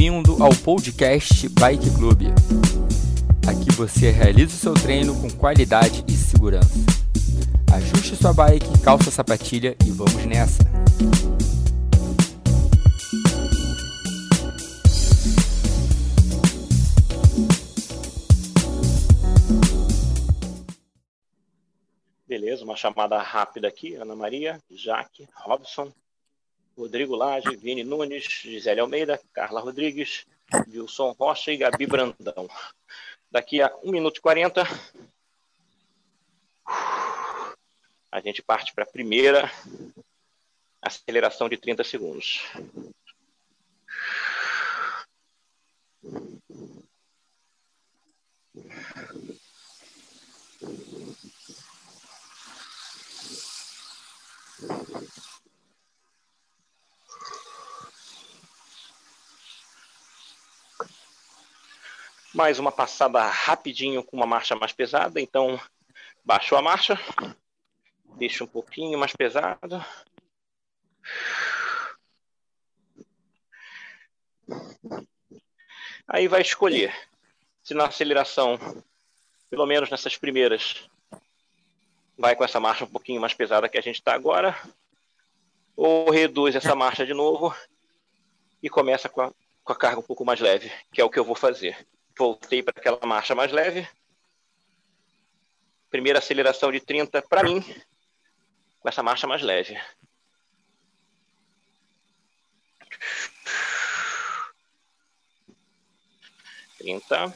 [0.00, 2.22] Bem-vindo ao podcast Bike Club.
[3.46, 6.72] Aqui você realiza o seu treino com qualidade e segurança.
[7.70, 10.62] Ajuste sua bike, calça a sapatilha e vamos nessa!
[22.26, 23.96] Beleza, uma chamada rápida aqui.
[23.96, 25.92] Ana Maria, Jaque, Robson,
[26.80, 30.26] Rodrigo Lage, Vini Nunes, Gisele Almeida, Carla Rodrigues,
[30.66, 32.48] Wilson Rocha e Gabi Brandão.
[33.30, 34.64] Daqui a 1 minuto e 40,
[38.10, 39.52] a gente parte para a primeira
[40.80, 42.40] aceleração de 30 segundos.
[62.32, 65.20] Mais uma passada rapidinho com uma marcha mais pesada.
[65.20, 65.60] Então,
[66.24, 66.96] baixou a marcha,
[68.16, 69.84] deixa um pouquinho mais pesado.
[76.06, 76.94] Aí vai escolher
[77.64, 78.58] se na aceleração,
[79.50, 80.88] pelo menos nessas primeiras,
[82.16, 84.56] vai com essa marcha um pouquinho mais pesada que a gente está agora,
[85.76, 87.52] ou reduz essa marcha de novo
[88.62, 89.32] e começa com a,
[89.64, 91.76] com a carga um pouco mais leve, que é o que eu vou fazer
[92.20, 93.88] voltei para aquela marcha mais leve.
[95.88, 97.62] Primeira aceleração de 30 para mim,
[98.78, 99.80] com essa marcha mais leve.
[106.76, 107.34] Trinta.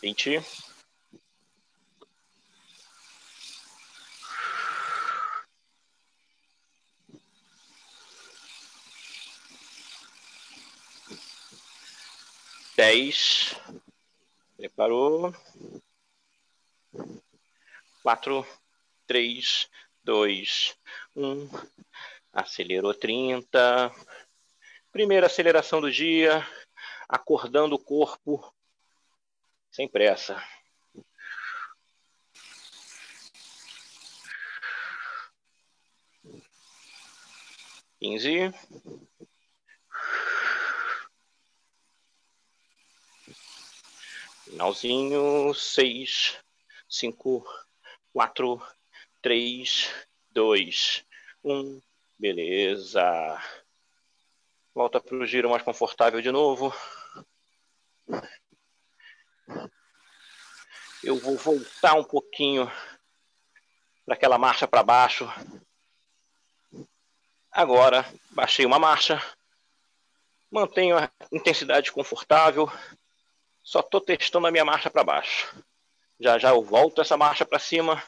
[0.00, 0.71] Vinte.
[12.82, 13.54] Dez.
[14.56, 15.32] Preparou.
[18.02, 18.44] Quatro,
[19.06, 19.70] três,
[20.02, 20.76] dois,
[21.14, 21.48] um.
[22.32, 23.88] Acelerou trinta.
[24.90, 26.44] Primeira aceleração do dia,
[27.08, 28.52] acordando o corpo
[29.70, 30.42] sem pressa.
[38.00, 38.52] Quinze.
[44.52, 46.38] Finalzinho, seis,
[46.86, 47.42] cinco,
[48.12, 48.62] quatro,
[49.22, 49.90] três,
[50.30, 51.06] dois,
[51.42, 51.80] um.
[52.18, 53.02] Beleza.
[54.74, 56.70] Volta para o giro mais confortável de novo.
[61.02, 62.70] Eu vou voltar um pouquinho
[64.04, 65.26] para aquela marcha para baixo.
[67.50, 69.18] Agora, baixei uma marcha.
[70.50, 72.70] Mantenho a intensidade confortável.
[73.62, 75.54] Só estou testando a minha marcha para baixo.
[76.18, 78.02] Já já eu volto essa marcha para cima,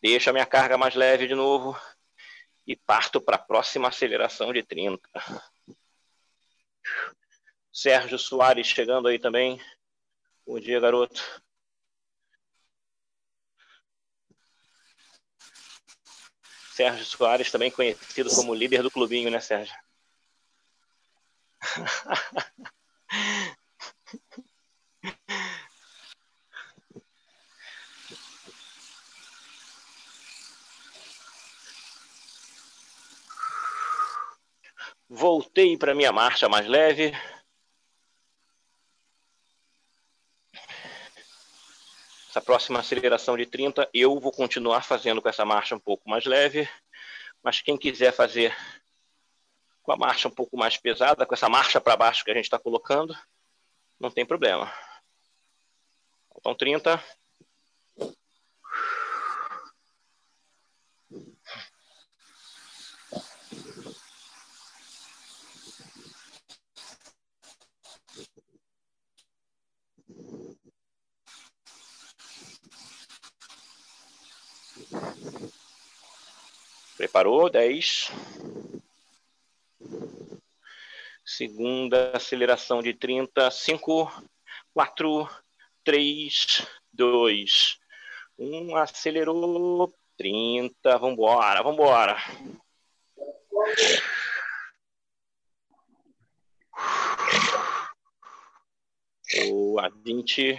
[0.00, 1.78] deixo a minha carga mais leve de novo
[2.66, 5.00] e parto para a próxima aceleração de 30.
[7.72, 9.60] Sérgio Soares chegando aí também.
[10.46, 11.22] Bom dia, garoto.
[16.72, 19.74] Sérgio Soares, também conhecido como líder do clubinho, né, Sérgio?
[35.08, 37.12] Voltei para minha marcha mais leve.
[42.28, 46.26] Essa próxima aceleração de 30, eu vou continuar fazendo com essa marcha um pouco mais
[46.26, 46.68] leve.
[47.42, 48.54] Mas quem quiser fazer
[49.82, 52.44] com a marcha um pouco mais pesada, com essa marcha para baixo que a gente
[52.44, 53.16] está colocando,
[53.98, 54.72] não tem problema.
[56.32, 57.02] Faltam 30.
[76.96, 77.50] Preparou?
[77.50, 78.10] 10.
[81.36, 84.10] Segunda aceleração de 30, 5,
[84.72, 85.28] 4,
[85.84, 87.78] 3, 2,
[88.38, 88.74] 1.
[88.74, 92.16] Acelerou, 30, vambora, vambora.
[99.34, 100.58] Boa, 20.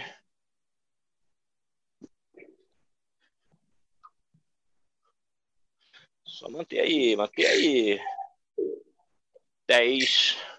[6.24, 8.00] Só manter aí, manter aí.
[9.66, 10.57] 10.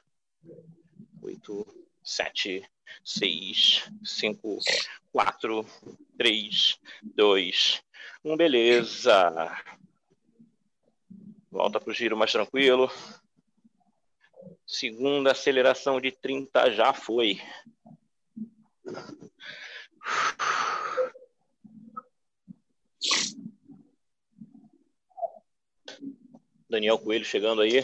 [1.21, 1.68] 8,
[2.04, 2.69] 7,
[3.04, 4.60] 6, 5,
[5.12, 5.66] 4,
[6.18, 7.83] 3, 2,
[8.24, 8.38] 1.
[8.38, 9.63] Beleza.
[11.51, 12.92] Volta para o giro mais tranquilo.
[14.66, 17.42] Segunda aceleração de 30 já foi.
[26.69, 27.83] Daniel Coelho chegando aí.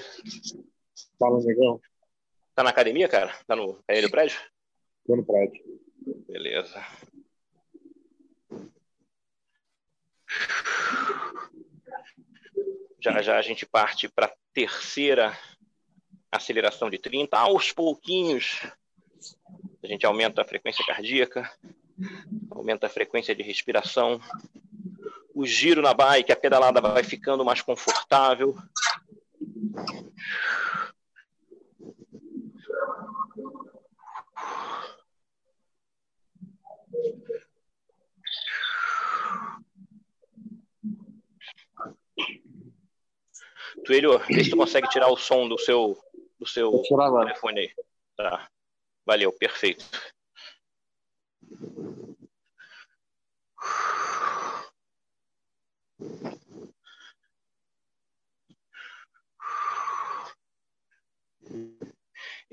[1.17, 1.81] Fala, negão.
[2.55, 3.37] Tá na academia, cara?
[3.45, 4.39] Tá no, é no prédio?
[5.05, 5.61] Tô no prédio.
[6.25, 6.81] Beleza.
[13.01, 15.37] Já já a gente parte para a terceira
[16.31, 17.37] aceleração de 30.
[17.37, 18.61] Aos pouquinhos,
[19.83, 21.51] a gente aumenta a frequência cardíaca,
[22.49, 24.19] aumenta a frequência de respiração,
[25.33, 28.55] o giro na bike, a pedalada vai ficando mais confortável.
[43.85, 45.97] Tuelho, vê se tu consegue tirar o som do seu,
[46.39, 47.71] do seu telefone aí.
[48.17, 48.49] Tá.
[49.05, 49.85] Valeu, perfeito.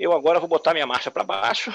[0.02, 1.70] Eu agora vou botar minha marcha para baixo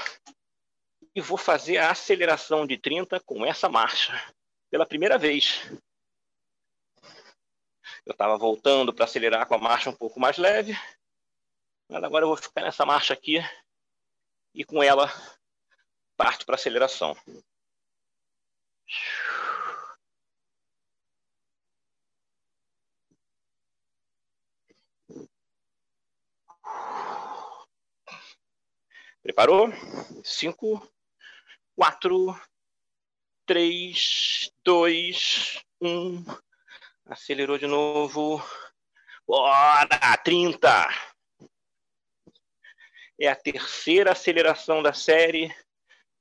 [1.15, 4.11] e vou fazer a aceleração de 30 com essa marcha
[4.69, 5.61] pela primeira vez.
[8.05, 10.77] Eu estava voltando para acelerar com a marcha um pouco mais leve,
[11.87, 13.37] mas agora eu vou ficar nessa marcha aqui
[14.53, 15.09] e com ela
[16.17, 17.15] parto para aceleração.
[29.27, 29.67] Preparou?
[30.23, 30.89] Cinco,
[31.75, 32.33] quatro,
[33.45, 36.23] três, dois, um.
[37.05, 38.41] Acelerou de novo.
[39.27, 40.17] Bora!
[40.23, 40.87] 30!
[43.19, 45.53] É a terceira aceleração da série.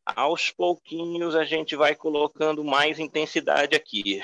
[0.04, 4.20] Aos pouquinhos a gente vai colocando mais intensidade aqui.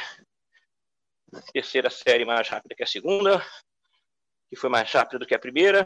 [1.52, 3.46] Terceira série mais rápida que a segunda,
[4.50, 5.84] que foi mais rápida do que a primeira.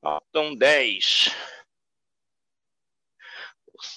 [0.00, 1.57] Faltam 10.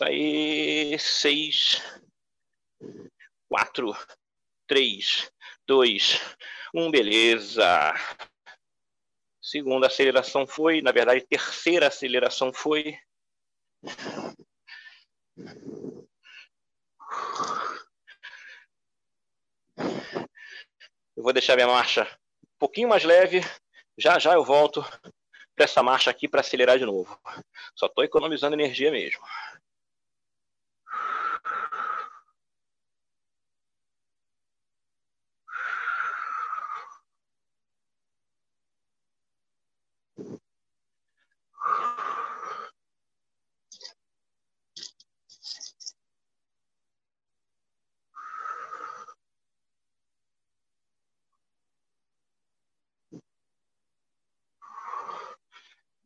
[0.01, 0.97] Aí.
[0.99, 1.81] Seis,
[3.47, 3.95] quatro,
[4.67, 5.31] três,
[5.67, 6.19] dois,
[6.73, 6.89] um.
[6.89, 7.93] Beleza.
[9.41, 12.97] Segunda aceleração foi, na verdade, terceira aceleração foi.
[21.15, 22.03] Eu vou deixar minha marcha
[22.43, 23.41] um pouquinho mais leve.
[23.97, 24.81] Já já eu volto
[25.55, 27.19] para essa marcha aqui para acelerar de novo.
[27.75, 29.21] Só estou economizando energia mesmo.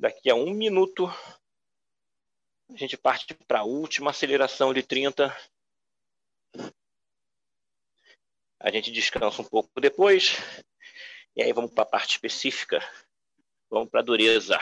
[0.05, 1.07] Daqui a um minuto,
[2.69, 5.35] a gente parte para a última aceleração de 30.
[8.59, 10.35] A gente descansa um pouco depois.
[11.35, 12.87] E aí vamos para a parte específica.
[13.67, 14.59] Vamos para a dureza.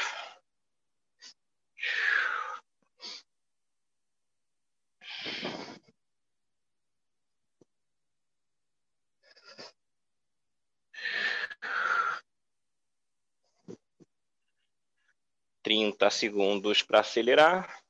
[15.63, 17.81] Trinta segundos para acelerar.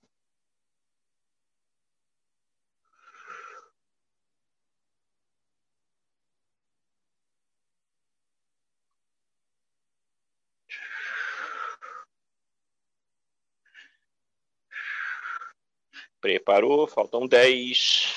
[16.22, 18.14] Preparou, faltam dez.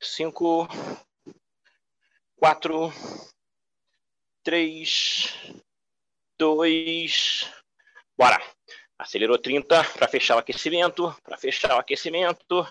[0.00, 0.68] Cinco,
[2.36, 2.90] quatro,
[4.44, 5.34] três,
[6.38, 7.50] dois,
[8.16, 8.38] bora.
[8.98, 12.64] Acelerou 30 para fechar o aquecimento, para fechar o aquecimento.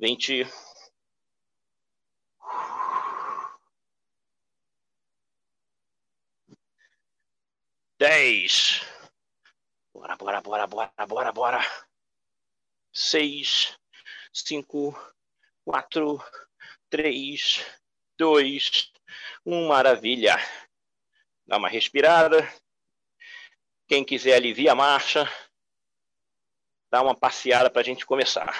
[0.00, 0.46] Vinte.
[7.98, 8.80] Dez.
[9.92, 11.60] Bora, bora, bora, bora, bora, bora.
[12.92, 13.76] Seis,
[14.32, 14.94] cinco,
[15.68, 16.18] quatro,
[16.88, 17.62] três,
[18.16, 18.90] dois,
[19.44, 19.68] um.
[19.68, 20.34] Maravilha.
[21.46, 22.38] Dá uma respirada.
[23.86, 25.30] Quem quiser alivia a marcha.
[26.90, 28.50] Dá uma passeada para a gente começar.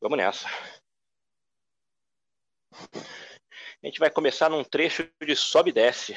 [0.00, 0.46] Vamos nessa.
[3.82, 6.16] A gente vai começar num trecho de sobe e desce.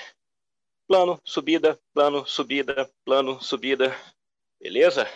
[0.88, 3.96] Plano, subida, plano, subida, plano, subida.
[4.60, 5.08] Beleza?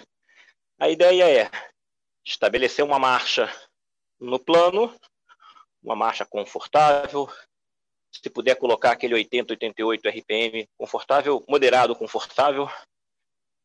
[0.80, 1.52] A ideia é
[2.26, 3.50] estabelecer uma marcha
[4.20, 4.96] no plano,
[5.82, 7.30] uma marcha confortável.
[8.12, 12.70] Se puder colocar aquele 80, 88 RPM confortável, moderado confortável,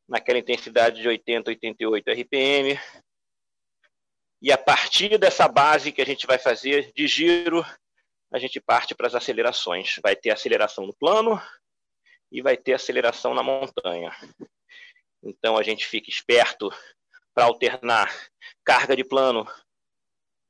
[0.08, 2.80] naquela intensidade de 80, 88 RPM.
[4.40, 7.64] E a partir dessa base que a gente vai fazer de giro,
[8.32, 9.96] a gente parte para as acelerações.
[10.02, 11.40] Vai ter aceleração no plano
[12.30, 14.14] e vai ter aceleração na montanha.
[15.22, 16.70] Então a gente fica esperto
[17.34, 18.12] para alternar
[18.64, 19.46] carga de plano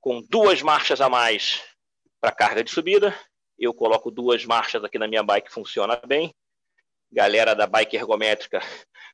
[0.01, 1.63] com duas marchas a mais
[2.21, 3.19] para carga de subida.
[3.59, 6.35] Eu coloco duas marchas aqui na minha bike, funciona bem.
[7.11, 8.61] Galera da bike ergométrica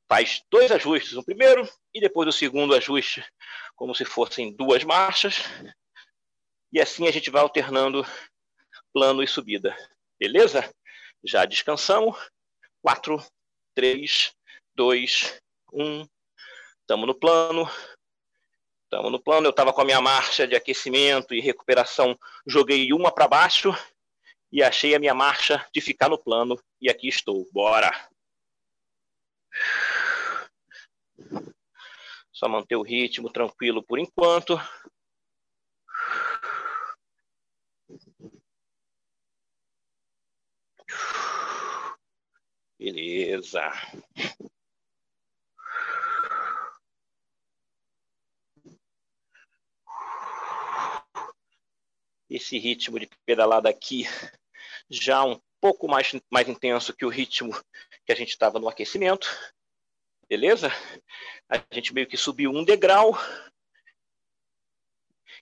[0.08, 3.24] faz dois ajustes, o primeiro e depois o segundo ajuste,
[3.76, 5.44] como se fossem duas marchas.
[6.72, 8.04] E assim a gente vai alternando
[8.92, 9.76] plano e subida.
[10.18, 10.68] Beleza?
[11.22, 12.16] Já descansamos.
[12.82, 13.24] 4,
[13.74, 14.34] 3,
[14.74, 15.40] 2,
[15.72, 16.08] 1.
[16.80, 17.70] Estamos no plano.
[18.84, 19.46] Estamos no plano.
[19.46, 22.18] Eu estava com a minha marcha de aquecimento e recuperação.
[22.46, 23.72] Joguei uma para baixo
[24.52, 26.60] e achei a minha marcha de ficar no plano.
[26.80, 27.48] E aqui estou.
[27.52, 27.92] Bora!
[32.44, 34.60] Só manter o ritmo tranquilo por enquanto.
[42.78, 43.62] Beleza.
[52.28, 54.04] Esse ritmo de pedalada aqui
[54.90, 57.52] já um pouco mais, mais intenso que o ritmo
[58.04, 59.26] que a gente estava no aquecimento.
[60.28, 60.68] Beleza?
[61.48, 63.12] A gente meio que subiu um degrau.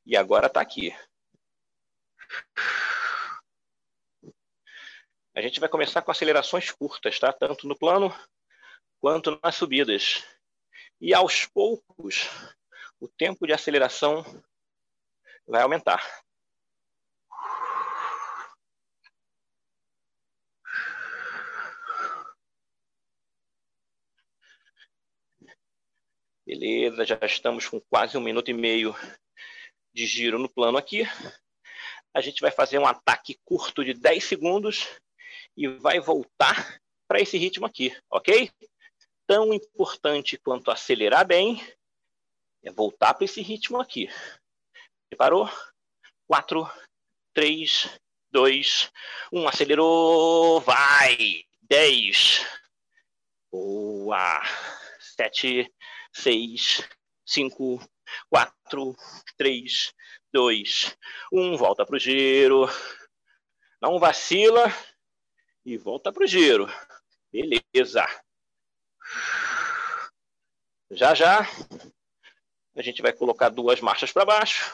[0.05, 0.95] E agora está aqui.
[5.35, 7.33] A gente vai começar com acelerações curtas, tá?
[7.33, 8.15] Tanto no plano
[9.01, 10.25] quanto nas subidas.
[11.01, 12.29] E aos poucos,
[13.01, 14.25] o tempo de aceleração
[15.47, 16.03] vai aumentar.
[26.55, 28.95] Beleza, já estamos com quase um minuto e meio
[29.91, 31.03] de giro no plano aqui.
[32.13, 34.87] A gente vai fazer um ataque curto de 10 segundos
[35.57, 36.79] e vai voltar
[37.09, 38.51] para esse ritmo aqui, ok?
[39.27, 41.59] Tão importante quanto acelerar bem
[42.63, 44.11] é voltar para esse ritmo aqui.
[45.09, 45.49] Preparou?
[46.27, 46.71] 4,
[47.33, 47.99] 3,
[48.31, 48.93] 2,
[49.33, 49.49] 1.
[49.49, 50.61] Acelerou.
[50.61, 51.47] Vai!
[51.63, 52.47] 10.
[53.51, 54.43] Boa!
[55.17, 55.73] 7,
[56.13, 56.89] 6,
[57.25, 57.81] 5,
[58.29, 58.97] 4,
[59.37, 59.95] 3,
[60.33, 60.97] 2,
[61.33, 61.57] 1.
[61.57, 62.67] Volta para o giro.
[63.81, 64.65] Não vacila
[65.65, 66.67] e volta para o giro.
[67.33, 68.07] Beleza.
[70.91, 71.41] Já já
[72.75, 74.73] a gente vai colocar duas marchas para baixo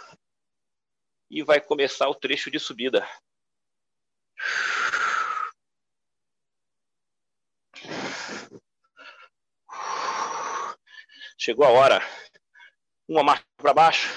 [1.31, 3.07] e vai começar o trecho de subida.
[11.41, 12.01] Chegou a hora.
[13.07, 14.09] Uma marcha para baixo,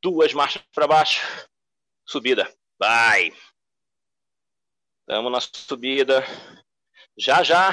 [0.00, 1.20] duas marchas para baixo,
[2.06, 2.48] subida.
[2.78, 3.32] Vai.
[5.00, 6.24] Estamos na subida.
[7.18, 7.72] Já já,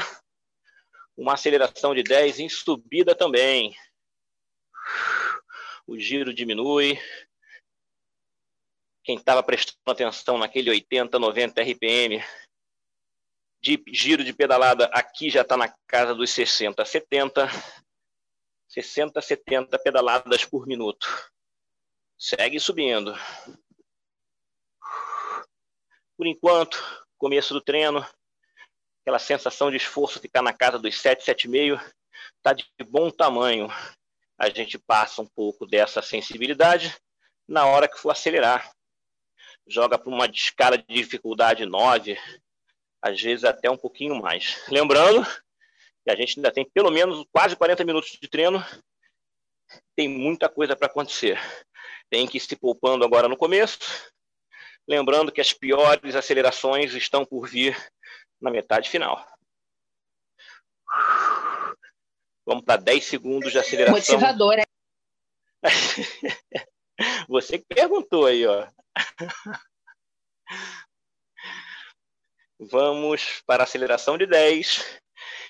[1.15, 3.75] uma aceleração de 10 em subida também.
[5.85, 6.99] O giro diminui.
[9.03, 12.23] Quem estava prestando atenção naquele 80, 90 RPM
[13.61, 17.47] de giro de pedalada, aqui já está na casa dos 60, 70.
[18.71, 21.05] 60, 70 pedaladas por minuto.
[22.17, 23.13] Segue subindo.
[26.15, 26.81] Por enquanto,
[27.17, 28.05] começo do treino,
[29.01, 31.81] aquela sensação de esforço ficar na casa dos 7, 7,5,
[32.37, 33.67] está de bom tamanho.
[34.37, 36.95] a gente passa um pouco dessa sensibilidade
[37.45, 38.71] na hora que for acelerar.
[39.67, 42.17] Joga para uma escala de dificuldade 9,
[43.01, 44.63] às vezes até um pouquinho mais.
[44.69, 45.27] Lembrando
[46.03, 48.63] que a gente ainda tem pelo menos quase 40 minutos de treino,
[49.95, 51.39] tem muita coisa para acontecer.
[52.09, 53.79] Tem que ir se poupando agora no começo,
[54.87, 57.77] lembrando que as piores acelerações estão por vir
[58.39, 59.25] na metade final.
[62.45, 63.95] Vamos para 10 segundos de aceleração.
[63.95, 64.63] Motivador, é?
[67.29, 68.67] Você que perguntou aí, ó.
[72.59, 75.01] Vamos para a aceleração de 10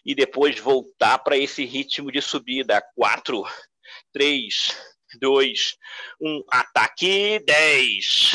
[0.06, 2.82] e depois voltar para esse ritmo de subida.
[2.96, 3.44] 4,
[4.14, 4.78] 3,
[5.20, 5.78] 2,
[6.22, 8.32] 1, ataque 10.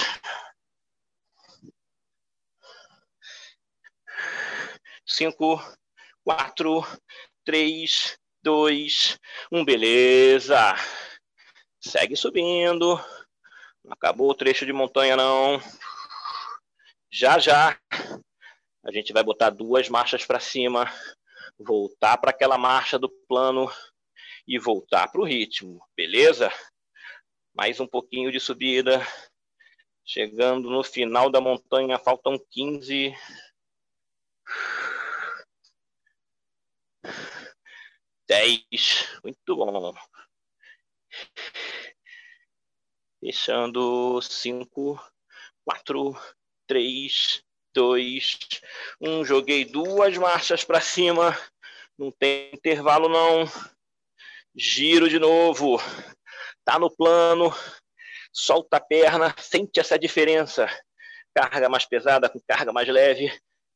[5.09, 5.63] Cinco,
[6.25, 6.85] quatro,
[7.45, 9.17] três, dois,
[9.53, 10.75] um, beleza.
[11.81, 12.97] Segue subindo.
[13.85, 15.61] Não acabou o trecho de montanha, não.
[17.09, 17.79] Já, já.
[18.85, 20.93] A gente vai botar duas marchas para cima,
[21.59, 23.71] voltar para aquela marcha do plano
[24.47, 26.51] e voltar para o ritmo, beleza?
[27.55, 29.01] Mais um pouquinho de subida.
[30.05, 33.13] Chegando no final da montanha, faltam 15.
[38.29, 39.19] Dez.
[39.25, 39.95] Muito bom.
[43.21, 44.21] Fechando.
[44.23, 45.01] Cinco,
[45.65, 46.15] quatro,
[46.67, 47.43] três,
[47.77, 48.39] dois,
[49.01, 49.25] um.
[49.25, 51.39] Joguei duas marchas para cima.
[51.97, 53.45] Não tem intervalo, não.
[54.55, 55.79] Giro de novo.
[56.65, 57.55] Tá no plano.
[58.33, 59.35] Solta a perna.
[59.39, 60.67] Sente essa diferença.
[61.35, 63.33] Carga mais pesada com carga mais leve.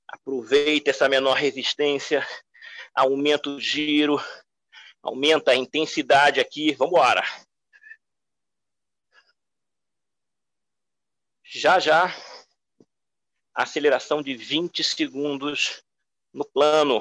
[0.09, 2.27] Aproveita essa menor resistência
[2.95, 4.21] aumenta o giro,
[5.03, 6.73] aumenta a intensidade aqui.
[6.73, 7.23] Vamos embora.
[11.43, 12.15] Já já,
[13.55, 15.83] aceleração de 20 segundos
[16.33, 17.01] no plano.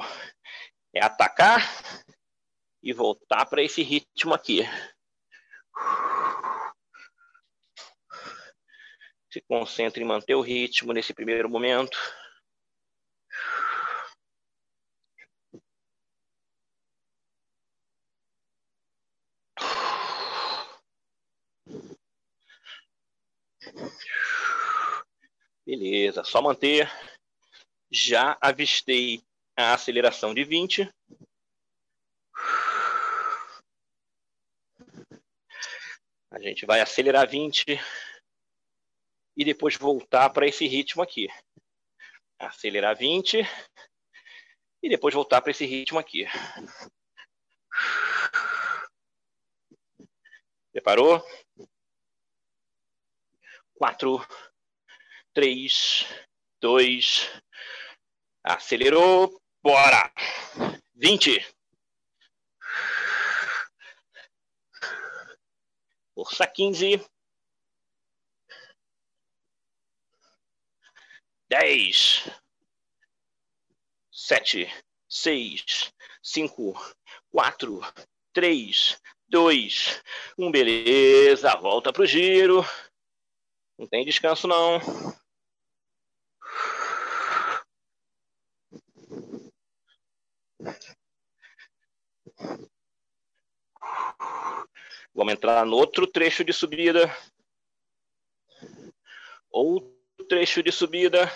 [0.92, 1.62] É atacar
[2.82, 4.62] e voltar para esse ritmo aqui.
[9.30, 11.96] Se concentre em manter o ritmo nesse primeiro momento.
[25.70, 26.90] Beleza, só manter.
[27.92, 29.22] Já avistei
[29.56, 30.92] a aceleração de 20.
[36.28, 37.78] A gente vai acelerar 20
[39.36, 41.28] e depois voltar para esse ritmo aqui.
[42.36, 43.38] Acelerar 20
[44.82, 46.26] e depois voltar para esse ritmo aqui.
[50.72, 51.24] Preparou?
[53.74, 54.20] Quatro,
[55.32, 56.06] três,
[56.60, 57.30] dois,
[58.42, 60.12] acelerou, bora!
[60.94, 61.46] Vinte.
[66.14, 67.04] Força quinze.
[71.48, 72.28] Dez.
[74.12, 74.68] Sete,
[75.08, 76.74] seis, cinco,
[77.30, 77.80] quatro,
[78.32, 80.00] três, dois,
[80.38, 81.56] um, beleza.
[81.56, 82.62] Volta pro giro.
[83.78, 84.78] Não tem descanso, não.
[95.14, 97.10] Vamos entrar no outro trecho de subida.
[99.50, 101.30] Outro trecho de subida.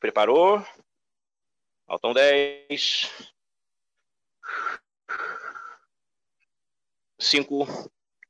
[0.00, 0.64] Preparou?
[1.86, 3.10] Faltam 10.
[7.18, 7.66] 5,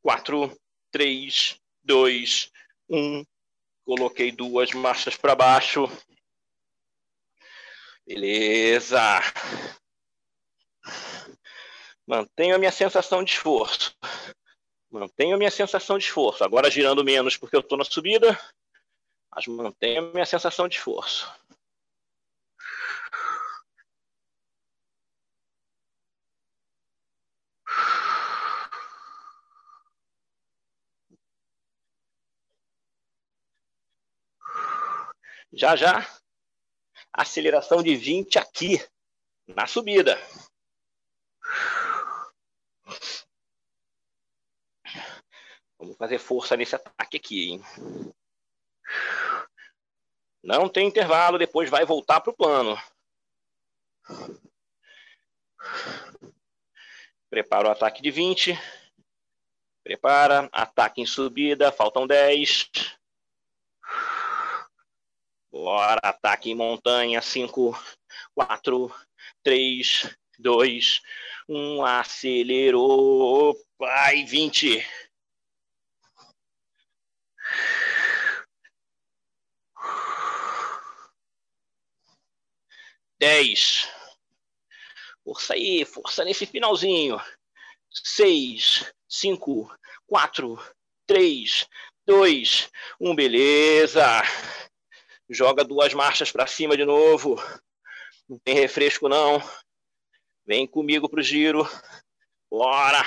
[0.02, 0.56] 4,
[0.92, 2.52] 3, 2,
[2.88, 3.26] 1.
[3.84, 5.88] Coloquei duas marchas para baixo.
[8.06, 9.20] Beleza.
[12.06, 13.96] Mantenho a minha sensação de esforço.
[14.90, 16.44] Mantenho a minha sensação de esforço.
[16.44, 18.38] Agora girando menos porque eu estou na subida,
[19.34, 21.32] mas mantenho a minha sensação de esforço.
[35.52, 36.04] Já já,
[37.14, 38.84] aceleração de 20 aqui,
[39.46, 40.18] na subida.
[45.78, 47.62] Vamos fazer força nesse ataque aqui, hein?
[50.42, 52.76] Não tem intervalo, depois vai voltar para o plano.
[57.30, 58.58] Prepara o ataque de 20.
[59.82, 62.70] Prepara, ataque em subida, faltam 10.
[65.54, 67.78] Bora, ataque em montanha, 5,
[68.34, 68.92] 4,
[69.44, 71.00] 3, 2,
[71.48, 74.84] 1, acelerou, vai, 20.
[83.16, 83.88] Dez.
[85.22, 87.20] Força aí, força nesse finalzinho.
[87.92, 89.72] Seis, cinco,
[90.04, 90.58] quatro,
[91.06, 91.68] três,
[92.04, 92.68] dois,
[93.00, 94.20] um, beleza.
[95.28, 97.36] Joga duas marchas para cima de novo.
[98.28, 99.42] Não tem refresco, não.
[100.46, 101.66] Vem comigo pro giro.
[102.50, 103.02] Bora.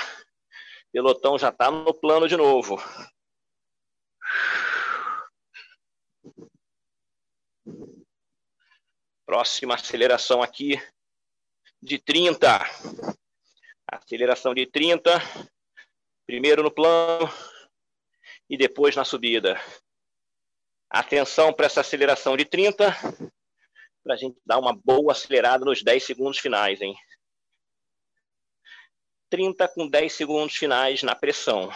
[0.92, 2.76] Pelotão já tá no plano de novo.
[9.24, 10.80] Próxima aceleração aqui
[11.80, 12.48] de 30.
[13.86, 15.10] Aceleração de 30.
[16.26, 17.30] Primeiro no plano
[18.50, 19.60] e depois na subida.
[20.90, 22.96] Atenção para essa aceleração de 30,
[24.02, 26.96] para a gente dar uma boa acelerada nos 10 segundos finais, hein?
[29.28, 31.70] 30 com 10 segundos finais na pressão.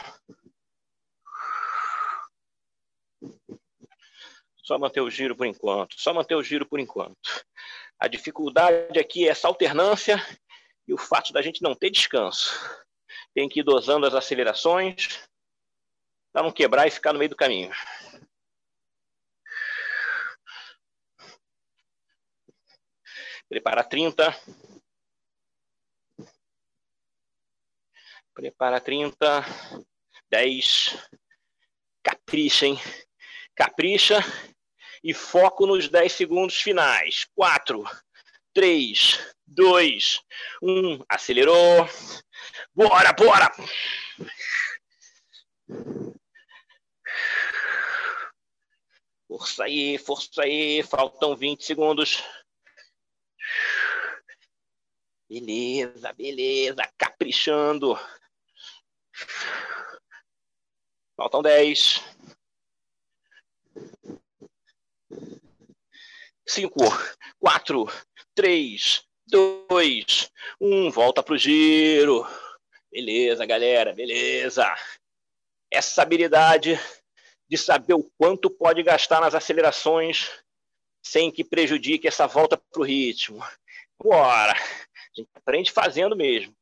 [4.56, 7.44] Só manter o giro por enquanto, só manter o giro por enquanto.
[7.98, 10.16] A dificuldade aqui é essa alternância
[10.88, 12.50] e o fato da gente não ter descanso.
[13.34, 15.20] Tem que ir dosando as acelerações
[16.32, 17.70] para não quebrar e ficar no meio do caminho.
[23.52, 24.34] Prepara 30.
[28.32, 29.44] Prepara 30.
[30.30, 30.96] 10.
[32.02, 32.80] Capricha, hein?
[33.54, 34.20] Capricha
[35.04, 37.26] e foco nos 10 segundos finais.
[37.34, 37.84] 4,
[38.54, 40.20] 3, 2,
[40.62, 41.04] 1.
[41.06, 41.86] Acelerou.
[42.74, 43.52] Bora, bora!
[49.28, 50.82] Força aí, força aí.
[50.82, 52.24] Faltam 20 segundos.
[55.32, 57.98] Beleza, beleza, caprichando.
[61.16, 62.02] Faltam 10.
[66.46, 66.78] 5,
[67.40, 67.86] 4,
[68.34, 70.90] 3, 2, 1.
[70.90, 72.26] Volta pro giro.
[72.90, 74.66] Beleza, galera, beleza.
[75.70, 76.78] Essa habilidade
[77.48, 80.28] de saber o quanto pode gastar nas acelerações
[81.02, 83.42] sem que prejudique essa volta pro ritmo.
[83.98, 84.54] Bora!
[85.12, 86.56] A gente aprende fazendo mesmo.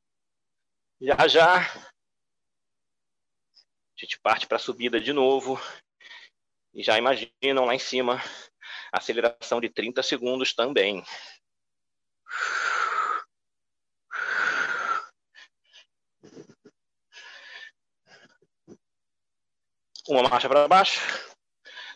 [1.01, 1.93] Já já a
[3.97, 5.61] gente parte para a subida de novo.
[6.75, 8.21] E já imaginam lá em cima
[8.93, 11.05] aceleração de 30 segundos também.
[20.09, 21.01] Uma marcha para baixo,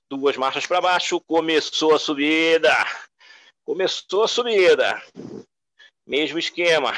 [0.09, 2.73] duas marchas para baixo, começou a subida.
[3.65, 5.03] Começou a subida.
[6.07, 6.93] Mesmo esquema.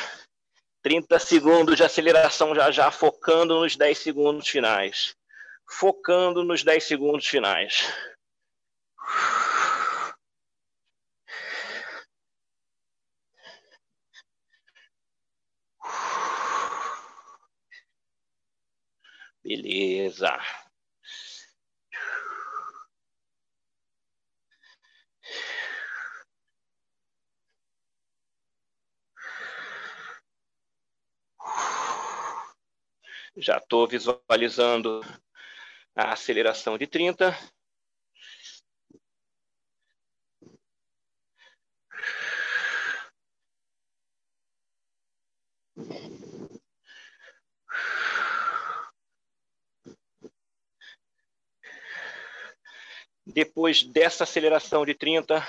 [0.83, 5.17] 30 segundos de aceleração já já, focando nos 10 segundos finais.
[5.69, 7.93] Focando nos 10 segundos finais.
[19.43, 20.66] Beleza.
[33.39, 35.03] Já estou visualizando
[35.95, 37.37] a aceleração de 30.
[53.27, 55.45] Depois dessa aceleração de 30, a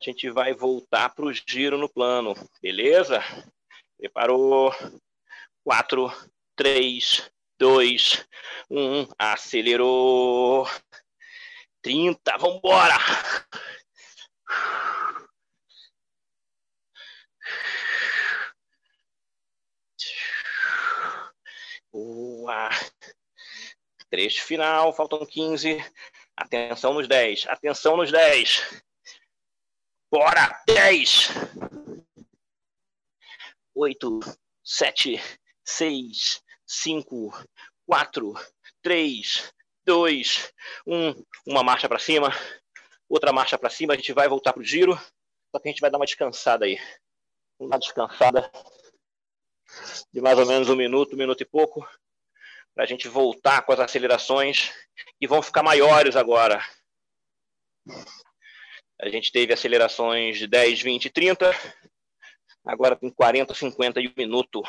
[0.00, 3.18] gente vai voltar para o giro no plano, beleza?
[3.98, 4.72] Preparou?
[5.64, 6.10] 4,
[6.56, 8.26] 3, 2,
[8.70, 10.66] 1, acelerou.
[11.82, 12.96] 30, vamos embora.
[21.92, 22.70] Boa.
[24.10, 25.78] Trecho final, faltam 15.
[26.36, 27.46] Atenção nos 10.
[27.48, 28.82] Atenção nos 10.
[30.10, 30.62] Bora!
[30.66, 31.28] 10.
[33.74, 34.20] 8,
[34.62, 35.20] 7,
[35.64, 36.41] 6,
[36.72, 37.30] 5,
[37.86, 38.34] 4,
[38.82, 39.52] 3,
[39.84, 40.52] 2,
[40.86, 41.24] 1.
[41.46, 42.30] Uma marcha para cima,
[43.08, 43.92] outra marcha para cima.
[43.92, 44.96] A gente vai voltar pro giro,
[45.50, 46.78] só que a gente vai dar uma descansada aí.
[47.58, 48.50] Uma descansada.
[50.12, 51.86] de mais ou menos um minuto, um minuto e pouco,
[52.74, 54.72] para a gente voltar com as acelerações,
[55.20, 56.64] que vão ficar maiores agora.
[59.00, 61.50] A gente teve acelerações de 10, 20, 30,
[62.64, 64.62] agora tem 40, 50 e um minuto.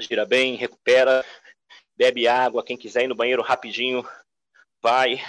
[0.00, 1.24] Gira bem, recupera,
[1.96, 2.64] bebe água.
[2.64, 4.06] Quem quiser ir no banheiro rapidinho,
[4.82, 5.20] vai.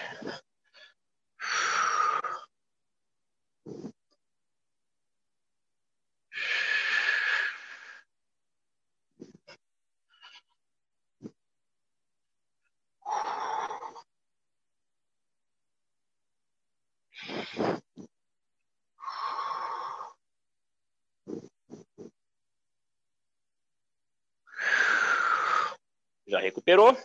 [26.32, 26.98] Já recuperou.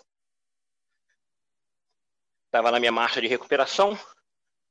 [2.44, 3.98] Estava na minha marcha de recuperação.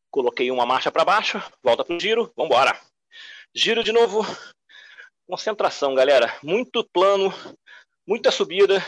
[0.09, 1.39] Coloquei uma marcha para baixo.
[1.61, 2.31] Volta para o giro.
[2.37, 2.81] Vamos embora.
[3.53, 4.21] Giro de novo.
[5.27, 6.39] Concentração, galera.
[6.41, 7.33] Muito plano.
[8.07, 8.81] Muita subida.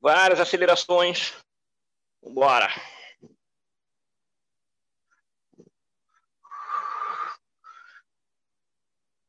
[0.00, 1.34] Várias acelerações.
[2.20, 2.68] Vamos embora.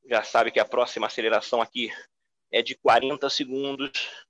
[0.06, 1.92] Já sabe que a próxima aceleração aqui
[2.52, 4.28] é de 40 segundos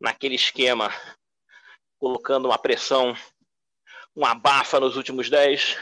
[0.00, 0.90] naquele esquema,
[1.98, 3.14] colocando uma pressão,
[4.14, 5.76] uma abafa nos últimos 10.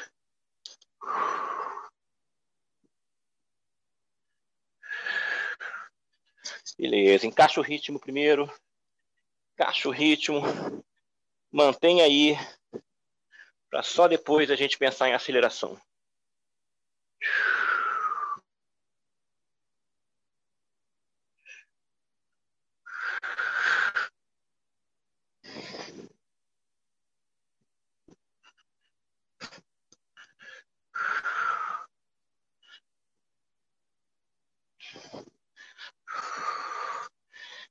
[6.77, 8.53] Beleza, encaixa o ritmo primeiro.
[9.55, 10.43] Encaixa o ritmo.
[11.51, 12.37] Mantenha aí.
[13.71, 15.81] Para só depois a gente pensar em aceleração.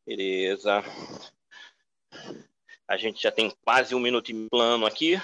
[0.06, 0.82] Beleza.
[2.88, 5.16] A gente já tem quase um minuto e plano aqui.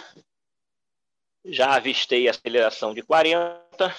[1.46, 3.94] Já avistei a aceleração de 40.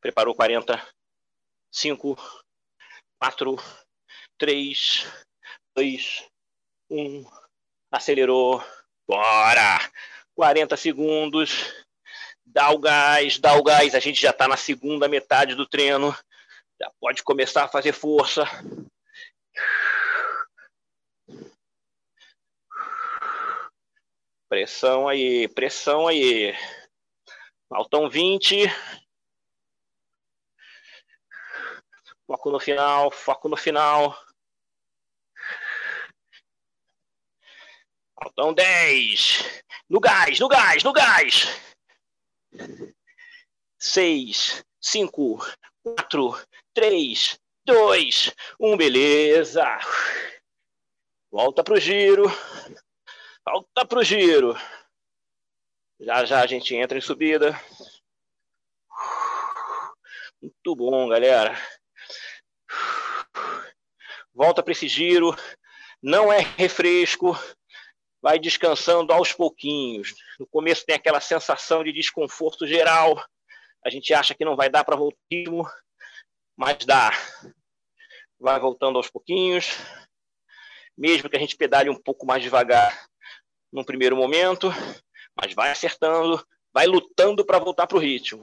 [0.00, 0.80] Preparou 40.
[1.72, 2.16] 5,
[3.18, 3.56] 4,
[4.36, 5.06] 3,
[5.80, 6.30] 2,
[6.90, 7.24] 1.
[7.90, 8.62] Acelerou.
[9.08, 9.78] Bora!
[10.34, 11.72] 40 segundos.
[12.44, 13.94] Dá o gás, dá o gás.
[13.94, 16.14] A gente já está na segunda metade do treino.
[16.78, 18.44] Já pode começar a fazer força.
[24.50, 26.54] Pressão aí, pressão aí.
[27.70, 28.66] Faltam 20.
[32.26, 34.14] Foco no final, foco no final.
[38.22, 39.62] Faltam 10.
[39.88, 41.48] No gás, no gás, no gás.
[43.78, 45.38] 6, 5,
[45.82, 48.76] 4, 3, 2, 1.
[48.76, 49.64] Beleza.
[51.30, 52.24] Volta pro giro.
[53.42, 54.54] Volta pro giro.
[55.98, 57.58] Já já a gente entra em subida.
[60.42, 61.56] Muito bom, galera.
[64.34, 65.34] Volta para esse giro.
[66.02, 67.34] Não é refresco
[68.22, 70.14] vai descansando aos pouquinhos.
[70.38, 73.22] No começo tem aquela sensação de desconforto geral.
[73.84, 75.18] A gente acha que não vai dar para voltar,
[76.56, 77.10] mas dá.
[78.38, 79.76] Vai voltando aos pouquinhos.
[80.96, 83.08] Mesmo que a gente pedale um pouco mais devagar
[83.72, 84.68] no primeiro momento,
[85.34, 88.42] mas vai acertando, vai lutando para voltar para o ritmo.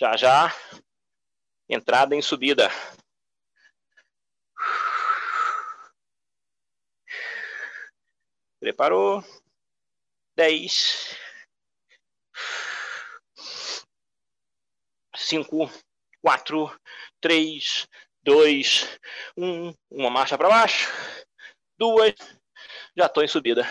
[0.00, 0.54] Já já,
[1.68, 2.70] entrada em subida.
[8.60, 9.24] Preparou.
[10.34, 11.16] 10.
[15.14, 15.70] 5,
[16.22, 16.80] 4,
[17.20, 17.88] 3,
[18.22, 18.98] 2,
[19.36, 19.74] 1.
[19.90, 20.88] Uma marcha para baixo.
[21.76, 22.14] Duas.
[22.96, 23.66] Já estou em subida.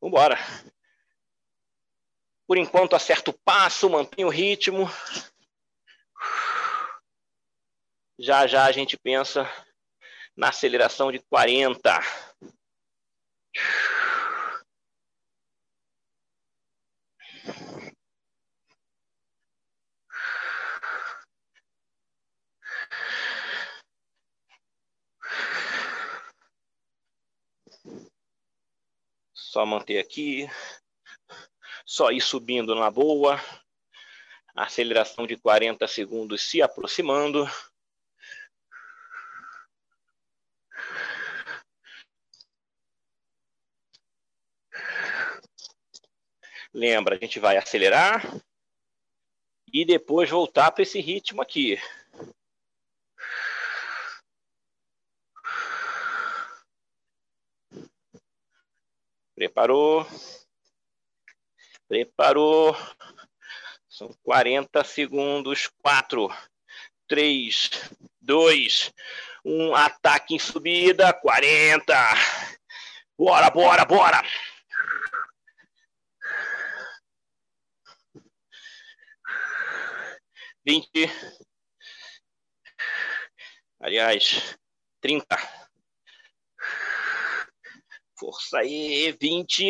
[0.00, 0.36] Vambora.
[2.46, 4.86] Por enquanto, acerto o passo, mantenho o ritmo.
[8.18, 9.50] Já já a gente pensa
[10.36, 12.00] na aceleração de 40.
[29.54, 30.50] Só manter aqui.
[31.86, 33.40] Só ir subindo na boa.
[34.56, 37.46] Aceleração de 40 segundos se aproximando.
[46.74, 48.20] Lembra, a gente vai acelerar
[49.72, 51.78] e depois voltar para esse ritmo aqui.
[59.36, 60.04] Preparou.
[61.86, 62.76] Preparou.
[63.88, 65.68] São 40 segundos.
[65.80, 66.28] 4,
[67.06, 67.70] 3,
[68.20, 68.92] 2,
[69.44, 69.74] 1.
[69.76, 71.12] Ataque em subida.
[71.12, 71.94] 40.
[73.16, 74.22] Bora, bora, bora.
[80.66, 81.10] Vinte.
[83.80, 84.56] Aliás,
[85.00, 85.36] trinta.
[88.18, 89.68] Força aí, vinte.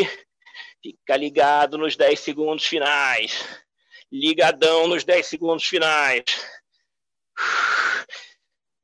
[0.81, 3.45] Fica ligado nos dez segundos finais.
[4.13, 6.23] Ligadão nos dez segundos finais.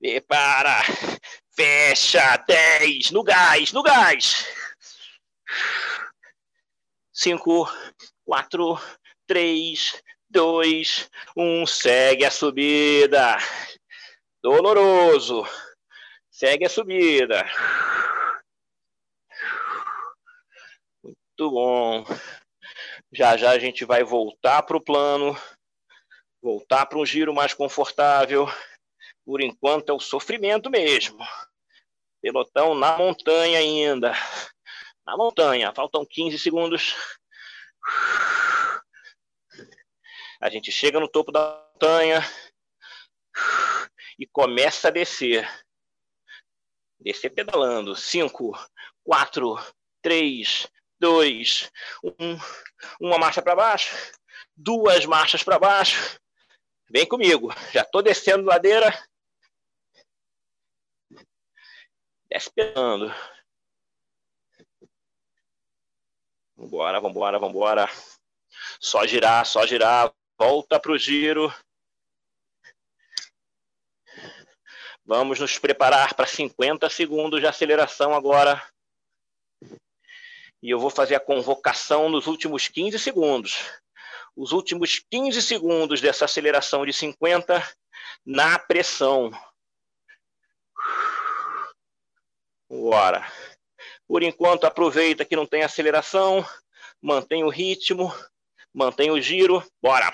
[0.01, 0.83] Prepara.
[1.55, 2.37] Fecha.
[2.39, 3.13] Dez.
[3.13, 4.47] No gás, no gás.
[7.13, 7.71] Cinco,
[8.25, 8.79] quatro,
[9.27, 11.67] três, dois, um.
[11.67, 13.37] Segue a subida.
[14.43, 15.45] Doloroso.
[16.31, 17.45] Segue a subida.
[21.03, 22.05] Muito bom.
[23.13, 25.37] Já já a gente vai voltar para o plano,
[26.41, 28.47] voltar para um giro mais confortável.
[29.25, 31.19] Por enquanto é o sofrimento mesmo.
[32.23, 34.13] Pelotão na montanha ainda.
[35.05, 36.95] Na montanha, faltam 15 segundos.
[40.41, 42.21] A gente chega no topo da montanha
[44.19, 45.47] e começa a descer.
[46.99, 47.95] Descer pedalando.
[47.95, 48.53] 5,
[49.05, 49.59] 4,
[50.01, 50.67] 3,
[50.99, 51.71] 2,
[52.03, 52.13] 1.
[53.01, 53.95] Uma marcha para baixo,
[54.57, 56.19] duas marchas para baixo.
[56.89, 57.53] Vem comigo.
[57.73, 58.93] Já estou descendo ladeira.
[62.31, 63.15] Desce pedalando.
[66.57, 67.91] Vambora, vambora, vambora.
[68.81, 70.13] Só girar, só girar.
[70.41, 71.55] Volta para o giro.
[75.05, 78.67] Vamos nos preparar para 50 segundos de aceleração agora.
[80.63, 83.59] E eu vou fazer a convocação nos últimos 15 segundos.
[84.35, 87.63] Os últimos 15 segundos dessa aceleração de 50
[88.25, 89.31] na pressão.
[92.67, 93.31] Bora.
[94.09, 96.43] Por enquanto, aproveita que não tem aceleração,
[96.99, 98.11] mantém o ritmo,
[98.73, 99.63] mantém o giro.
[99.83, 100.11] Bora.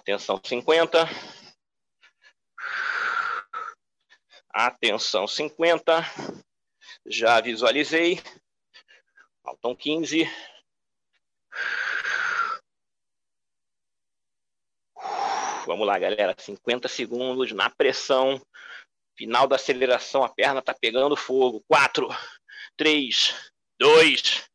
[0.00, 1.06] Atenção 50.
[4.48, 5.92] Atenção 50.
[7.06, 8.18] Já visualizei.
[9.44, 10.26] Faltam 15.
[15.66, 16.34] Vamos lá, galera.
[16.36, 18.40] 50 segundos na pressão.
[19.18, 21.62] Final da aceleração, a perna tá pegando fogo.
[21.68, 22.08] 4,
[22.74, 24.48] 3, 2,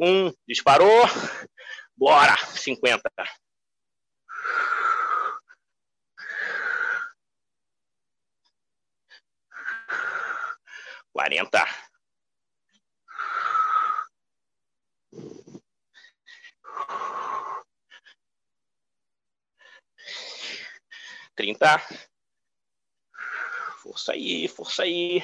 [0.00, 0.32] 1.
[0.48, 1.02] Disparou.
[1.94, 2.34] Bora.
[2.38, 3.10] 50.
[11.16, 11.64] Quarenta.
[21.34, 21.80] Trinta.
[23.78, 25.22] Força aí, força aí.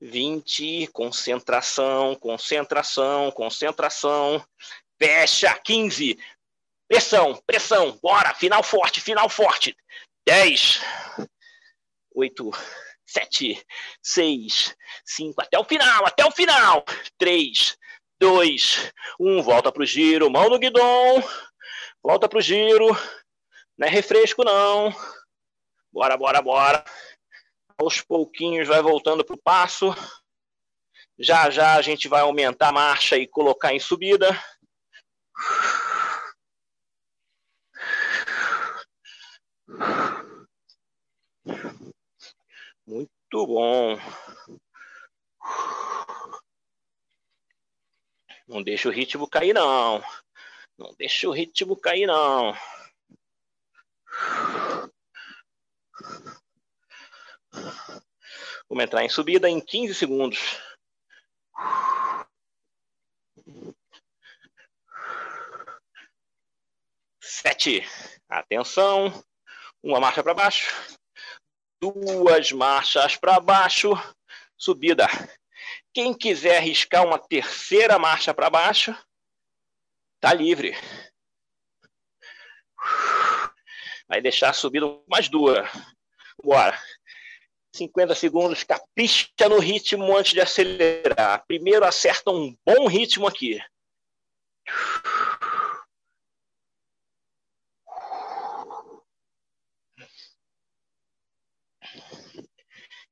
[0.00, 4.42] Vinte, concentração, concentração, concentração.
[4.98, 6.18] Fecha, quinze.
[6.88, 9.76] Pressão, pressão, bora, final forte, final forte.
[10.28, 10.78] Dez,
[12.14, 12.50] oito,
[13.06, 13.64] sete,
[14.02, 16.84] seis, cinco, até o final, até o final.
[17.16, 17.78] Três,
[18.20, 21.24] dois, um, volta pro giro, mão no guidão,
[22.02, 22.88] volta pro giro,
[23.78, 24.94] não é refresco não.
[25.90, 26.84] Bora, bora, bora.
[27.78, 29.94] Aos pouquinhos vai voltando pro passo.
[31.18, 34.28] Já já a gente vai aumentar a marcha e colocar em subida.
[42.86, 43.96] Muito bom.
[48.46, 50.02] Não deixa o ritmo cair, não.
[50.78, 52.54] Não deixa o ritmo cair, não.
[58.68, 60.38] Vamos entrar em subida em 15 segundos.
[67.20, 67.82] Sete.
[68.28, 69.12] Atenção.
[69.82, 70.97] Uma marcha para baixo.
[71.80, 73.92] Duas marchas para baixo.
[74.56, 75.06] Subida.
[75.92, 78.94] Quem quiser arriscar uma terceira marcha para baixo,
[80.20, 80.76] tá livre.
[84.08, 85.70] Vai deixar a subida mais dura.
[86.42, 86.80] Bora.
[87.72, 91.44] 50 segundos, capricha no ritmo antes de acelerar.
[91.46, 93.60] Primeiro acerta um bom ritmo aqui.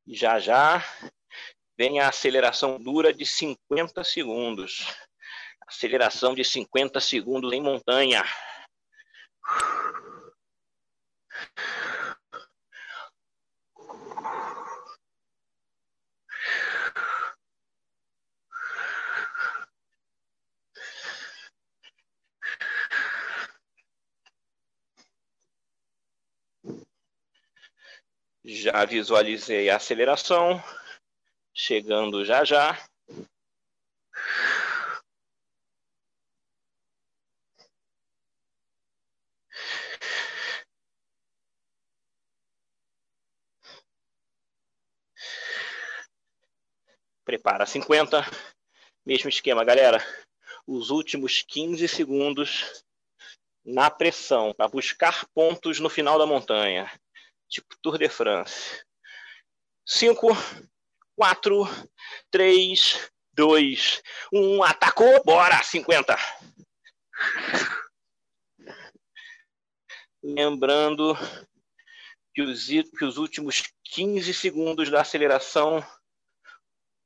[0.08, 0.84] Já já
[1.76, 4.86] vem a aceleração dura de 50 segundos.
[5.66, 8.24] Aceleração de 50 segundos em montanha.
[28.48, 30.62] Já visualizei a aceleração,
[31.52, 32.78] chegando já já.
[47.24, 48.22] Prepara 50.
[49.04, 49.98] Mesmo esquema, galera.
[50.64, 52.84] Os últimos 15 segundos
[53.64, 56.88] na pressão, para buscar pontos no final da montanha
[57.48, 58.84] tipo Tour de France.
[59.84, 60.28] 5,
[61.16, 61.64] 4,
[62.30, 66.16] 3, 2, 1, atacou, bora, 50.
[70.22, 71.16] Lembrando
[72.34, 75.86] que os, que os últimos 15 segundos da aceleração,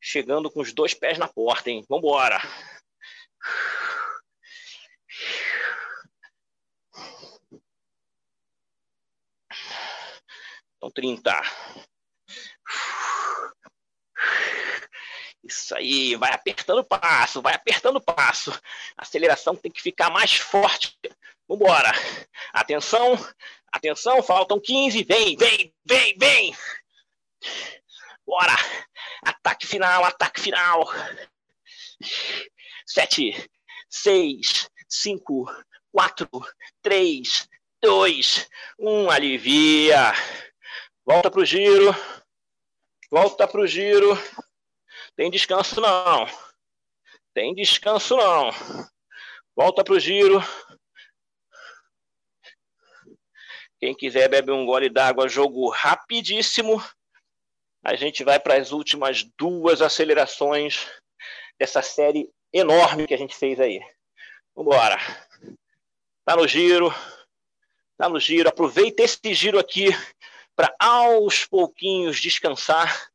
[0.00, 1.84] chegando com os dois pés na porta, hein?
[1.88, 2.40] Vambora.
[10.80, 11.42] Então, 30.
[15.44, 18.50] Isso aí, vai apertando o passo, vai apertando o passo.
[18.96, 20.98] A aceleração tem que ficar mais forte.
[21.46, 21.92] Vambora.
[22.52, 23.18] Atenção,
[23.70, 25.04] atenção, faltam 15.
[25.04, 26.56] Vem, vem, vem, vem.
[28.26, 28.56] Bora.
[29.22, 30.88] Ataque final, ataque final.
[32.86, 33.50] 7,
[33.90, 35.46] 6, 5,
[35.92, 36.28] 4,
[36.80, 37.48] 3,
[37.82, 39.10] 2, 1.
[39.10, 40.12] Alivia.
[41.10, 41.92] Volta para o giro.
[43.10, 44.16] Volta para o giro.
[45.16, 46.24] Tem descanso não.
[47.34, 48.52] Tem descanso não.
[49.56, 50.40] Volta para o giro.
[53.80, 56.80] Quem quiser bebe um gole d'água, jogo rapidíssimo.
[57.82, 60.86] A gente vai para as últimas duas acelerações
[61.58, 63.80] dessa série enorme que a gente fez aí.
[64.54, 64.96] Vamos embora.
[66.24, 66.94] Tá no giro.
[67.98, 68.48] Tá no giro.
[68.48, 69.88] Aproveita esse giro aqui
[70.60, 73.10] para aos pouquinhos descansar.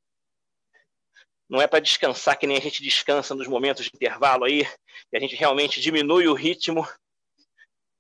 [1.48, 4.66] Não é para descansar que nem a gente descansa nos momentos de intervalo aí,
[5.12, 6.88] que a gente realmente diminui o ritmo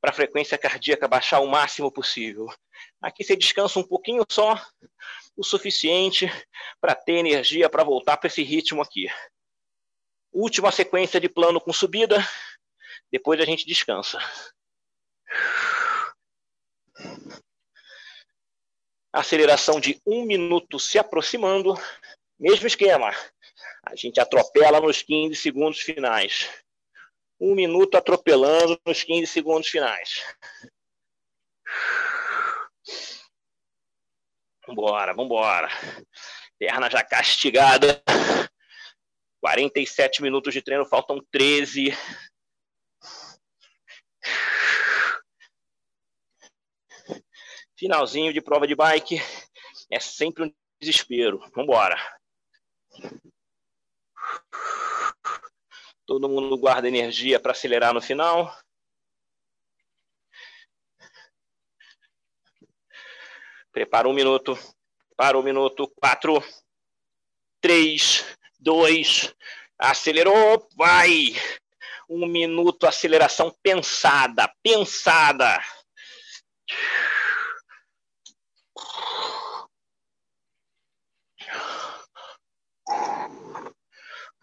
[0.02, 2.48] para a frequência cardíaca baixar o máximo possível.
[3.00, 4.60] Aqui você descansa um pouquinho só,
[5.38, 6.26] o suficiente
[6.82, 9.06] para ter energia para voltar para esse ritmo aqui.
[10.34, 12.18] Última sequência de plano com subida,
[13.12, 14.18] depois a gente descansa
[19.16, 21.74] aceleração de um minuto se aproximando,
[22.38, 23.12] mesmo esquema.
[23.84, 26.50] A gente atropela nos 15 segundos finais.
[27.40, 30.24] Um minuto atropelando nos 15 segundos finais.
[34.68, 35.70] Vambora, vambora.
[36.58, 38.02] Perna já castigada.
[39.40, 41.96] 47 minutos de treino, faltam 13.
[47.78, 49.18] Finalzinho de prova de bike
[49.92, 51.40] é sempre um desespero.
[51.40, 51.98] Vamos embora.
[56.06, 58.56] Todo mundo guarda energia para acelerar no final.
[63.74, 64.58] Prepara um minuto.
[65.18, 65.92] Para um minuto.
[66.00, 66.42] Quatro,
[67.60, 68.24] três,
[68.58, 69.36] dois.
[69.78, 70.66] Acelerou.
[70.78, 71.34] Vai.
[72.08, 72.88] Um minuto.
[72.88, 74.50] Aceleração pensada.
[74.64, 75.62] Pensada.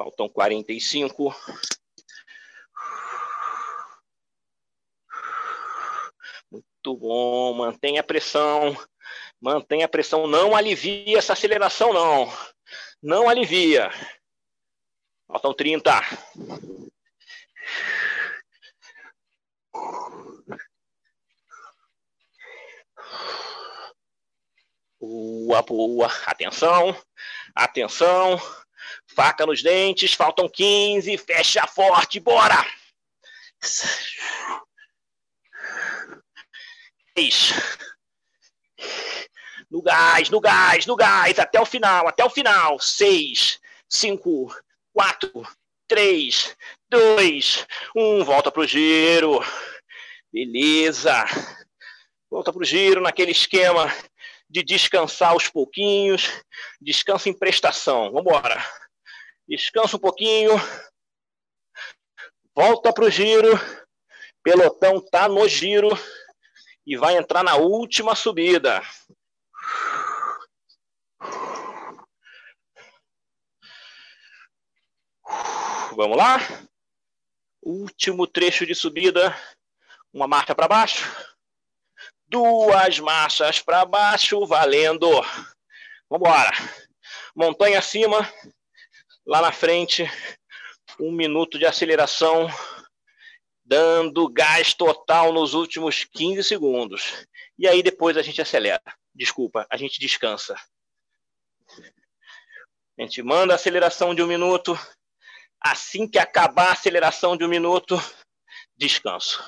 [0.02, 1.32] Faltam 45.
[6.50, 7.54] Muito bom.
[7.54, 8.76] Mantenha a pressão.
[9.40, 10.26] Mantenha a pressão.
[10.26, 12.28] Não alivie essa aceleração, não.
[13.00, 13.90] Não alivia.
[15.28, 15.92] Faltam 30.
[24.98, 26.06] Boa, boa.
[26.26, 26.96] Atenção,
[27.54, 28.40] atenção.
[29.14, 31.16] Faca nos dentes, faltam 15.
[31.18, 32.64] Fecha forte, bora.
[39.70, 42.78] No gás, no gás, no gás, até o final, até o final.
[42.78, 44.54] Seis, cinco,
[44.92, 45.46] quatro,
[45.86, 46.56] três,
[46.88, 48.24] dois, um.
[48.24, 49.40] Volta pro giro.
[50.32, 51.24] Beleza.
[52.30, 53.92] Volta pro giro naquele esquema
[54.52, 56.30] de descansar aos pouquinhos,
[56.78, 58.12] descansa em prestação.
[58.12, 58.62] Vamos embora.
[59.52, 60.50] Descansa um pouquinho,
[62.54, 63.50] volta para o giro,
[64.42, 65.90] pelotão tá no giro
[66.86, 68.80] e vai entrar na última subida.
[75.94, 76.38] Vamos lá?
[77.62, 79.36] Último trecho de subida,
[80.14, 81.04] uma marcha para baixo
[82.26, 85.10] duas marchas para baixo, valendo.
[86.08, 86.50] Vamos embora.
[87.36, 88.26] Montanha acima,
[89.26, 90.04] lá na frente,
[90.98, 92.48] um minuto de aceleração,
[93.64, 97.26] dando gás total nos últimos 15 segundos.
[97.58, 98.82] E aí depois a gente acelera.
[99.14, 100.56] Desculpa, a gente descansa.
[102.98, 104.78] A gente manda a aceleração de um minuto.
[105.60, 107.96] Assim que acabar a aceleração de um minuto,
[108.76, 109.42] descanso.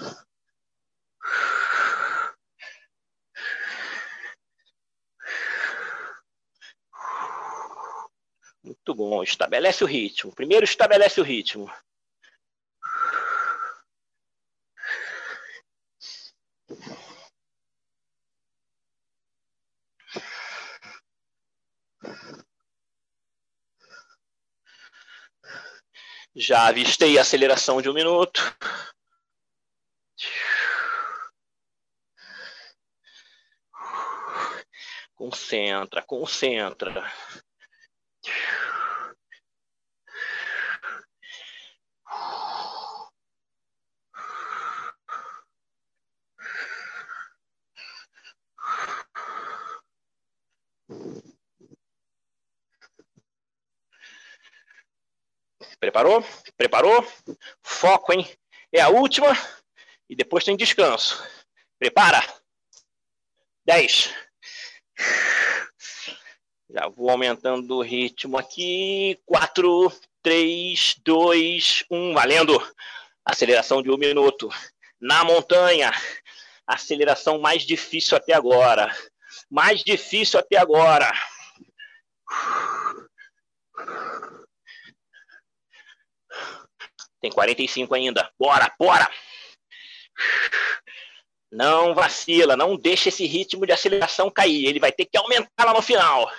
[8.64, 9.22] Muito bom.
[9.22, 10.34] Estabelece o ritmo.
[10.34, 11.70] Primeiro estabelece o ritmo.
[26.36, 28.40] Já avistei a aceleração de um minuto.
[35.14, 37.12] Concentra, concentra.
[55.84, 56.24] Preparou?
[56.56, 57.06] Preparou?
[57.62, 58.26] Foco, hein?
[58.72, 59.36] É a última
[60.08, 61.22] e depois tem descanso.
[61.78, 62.24] Prepara.
[63.66, 64.14] 10.
[66.70, 69.20] Já vou aumentando o ritmo aqui.
[69.26, 72.14] 4, 3, 2, 1.
[72.14, 72.74] Valendo.
[73.22, 74.48] Aceleração de um minuto.
[74.98, 75.92] Na montanha.
[76.66, 78.90] Aceleração mais difícil até agora.
[79.50, 81.12] Mais difícil até agora.
[87.24, 88.30] Tem 45 ainda.
[88.38, 89.10] Bora, bora!
[91.50, 94.66] Não vacila, não deixa esse ritmo de aceleração cair.
[94.66, 96.30] Ele vai ter que aumentar lá no final.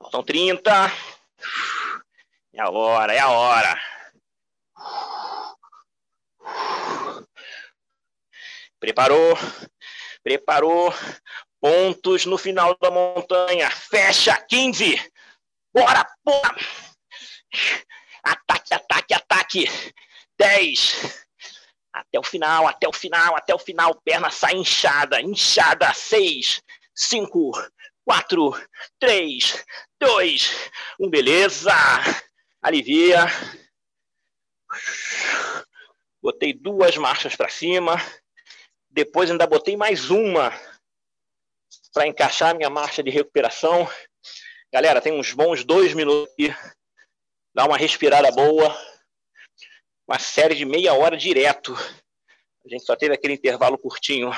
[0.00, 0.72] Faltam 30.
[2.54, 3.78] É a hora, é a hora.
[8.80, 9.36] Preparou,
[10.22, 10.94] preparou
[11.60, 13.70] pontos no final da montanha.
[13.70, 15.12] Fecha 15.
[15.72, 16.56] Bora, bora.
[18.22, 19.94] Ataque, ataque, ataque.
[20.38, 21.26] 10.
[21.92, 24.00] Até o final, até o final, até o final.
[24.04, 25.92] Perna sai inchada, inchada.
[25.92, 26.62] 6,
[26.94, 27.52] 5,
[28.04, 28.66] 4,
[28.98, 29.64] 3,
[30.00, 31.10] 2, 1.
[31.10, 31.74] Beleza.
[32.62, 33.26] Alivia.
[36.22, 37.96] Botei duas marchas para cima.
[38.90, 40.52] Depois ainda botei mais uma
[41.98, 43.90] para encaixar minha marcha de recuperação.
[44.72, 46.54] Galera, tem uns bons dois minutos aqui.
[47.52, 48.72] Dá uma respirada boa.
[50.06, 51.74] Uma série de meia hora direto.
[52.64, 54.30] A gente só teve aquele intervalo curtinho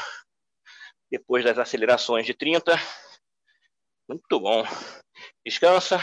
[1.10, 2.74] depois das acelerações de 30.
[4.08, 4.64] Muito bom.
[5.44, 5.98] Descansa.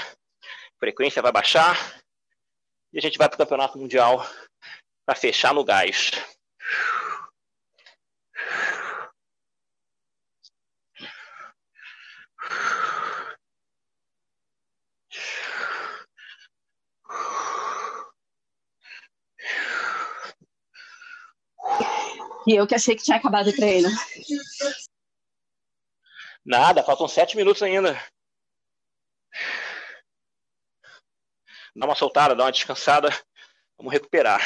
[0.80, 1.76] Frequência vai baixar.
[2.94, 4.24] E a gente vai para o Campeonato Mundial
[5.08, 6.12] para fechar no gás.
[22.48, 23.90] E eu que achei que tinha acabado o treino.
[26.46, 28.02] Nada, faltam sete minutos ainda.
[31.76, 33.10] Dá uma soltada, dá uma descansada.
[33.78, 34.40] Vamos recuperar.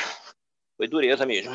[0.76, 1.54] Foi dureza mesmo.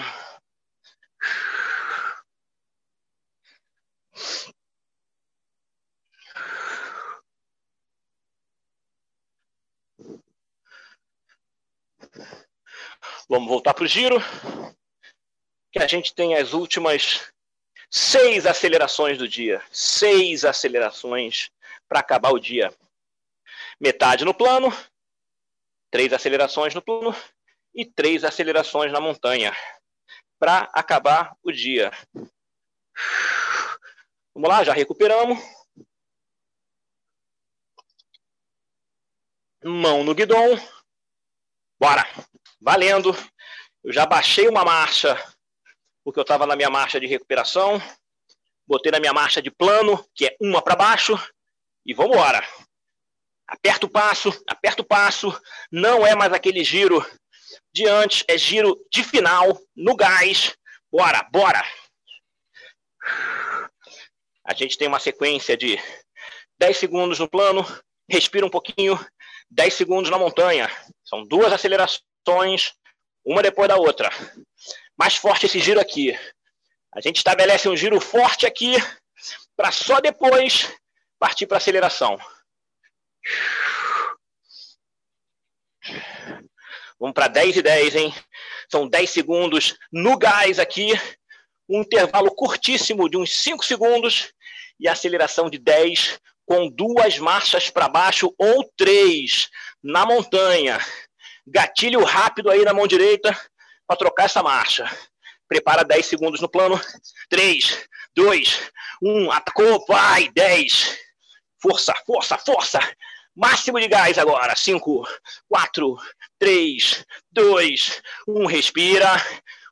[13.29, 14.19] Vamos voltar para o giro.
[15.77, 17.31] Que a gente tem as últimas
[17.91, 19.63] seis acelerações do dia.
[19.71, 21.51] Seis acelerações
[21.87, 22.75] para acabar o dia.
[23.79, 24.73] Metade no plano,
[25.91, 27.15] três acelerações no plano
[27.75, 29.55] e três acelerações na montanha
[30.39, 31.91] para acabar o dia.
[34.35, 35.39] Vamos lá, já recuperamos.
[39.63, 40.57] Mão no guidão.
[41.79, 42.03] Bora.
[42.63, 43.15] Valendo.
[43.85, 45.15] Eu já baixei uma marcha,
[46.07, 47.83] porque eu estava na minha marcha de recuperação.
[48.65, 51.19] Botei na minha marcha de plano, que é uma para baixo.
[51.85, 52.47] E vamos embora.
[53.45, 55.37] Aperta o passo, aperta o passo.
[55.69, 57.05] Não é mais aquele giro
[57.75, 60.57] de antes, é giro de final, no gás.
[60.93, 61.65] Bora, bora.
[64.45, 65.77] A gente tem uma sequência de
[66.57, 67.67] 10 segundos no plano,
[68.09, 68.97] respira um pouquinho,
[69.51, 70.71] 10 segundos na montanha.
[71.05, 72.75] São duas acelerações,
[73.25, 74.09] uma depois da outra.
[74.97, 76.19] Mais forte esse giro aqui.
[76.93, 78.75] A gente estabelece um giro forte aqui,
[79.57, 80.73] para só depois
[81.19, 82.19] partir para aceleração.
[86.99, 88.15] Vamos para 10 e 10, hein?
[88.71, 90.93] São 10 segundos no gás aqui,
[91.69, 94.33] um intervalo curtíssimo de uns 5 segundos
[94.81, 99.51] e aceleração de 10 com duas marchas para baixo ou três
[99.83, 100.79] na montanha.
[101.47, 103.37] Gatilho rápido aí na mão direita
[103.87, 104.91] para trocar essa marcha.
[105.49, 106.81] Prepara 10 segundos no plano.
[107.29, 108.71] 3, 2,
[109.03, 110.99] 1, atacou, vai, 10.
[111.61, 112.81] Força, força, força.
[113.35, 114.57] Máximo de gás agora.
[114.57, 115.07] 5,
[115.49, 115.97] 4,
[116.39, 118.47] 3, 2, 1.
[118.47, 119.11] Respira.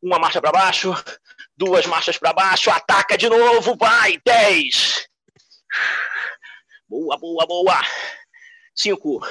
[0.02, 0.94] Uma marcha para baixo.
[1.56, 2.70] Duas marchas para baixo.
[2.70, 3.74] Ataca de novo.
[3.76, 4.20] Vai.
[4.24, 5.08] 10.
[6.88, 7.82] Boa, boa, boa.
[8.74, 9.26] 5,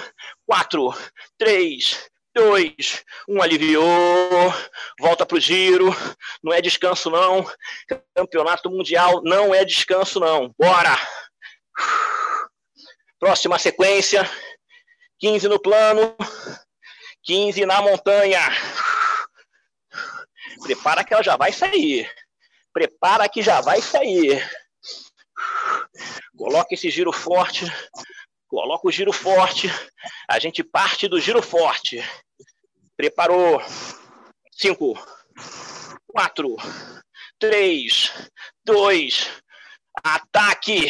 [0.48, 0.94] 4,
[1.38, 3.42] 3, 2, 1.
[3.42, 4.54] Aliviou.
[5.00, 5.96] Volta para o giro.
[6.44, 7.46] Não é descanso, não.
[8.16, 10.54] Campeonato Mundial não é descanso, não.
[10.58, 10.98] Bora.
[13.20, 14.30] Próxima sequência.
[15.20, 16.16] 15 no plano.
[17.24, 18.42] 15 na montanha.
[20.64, 22.12] Prepara que ela já vai sair.
[22.74, 24.44] Prepara que já vai sair.
[26.36, 27.66] Coloca esse giro forte.
[28.54, 29.68] Coloca o giro forte.
[30.30, 31.98] A gente parte do giro forte.
[32.96, 33.60] Preparou.
[34.52, 34.94] 5,
[36.06, 36.56] 4,
[37.40, 38.30] 3,
[38.64, 39.42] 2,
[40.04, 40.86] ataque.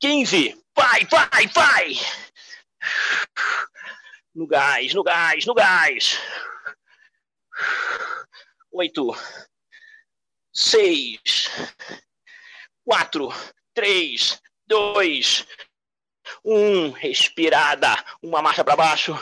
[0.00, 0.58] 15.
[0.74, 1.92] Vai, vai, vai!
[4.34, 6.18] No gás, no gás, no gás.
[8.72, 9.14] Oito,
[10.50, 11.50] seis,
[12.82, 13.28] quatro,
[13.74, 15.44] três, dois,
[16.44, 16.90] um.
[16.90, 17.96] Respirada.
[18.22, 19.18] Uma marcha para baixo.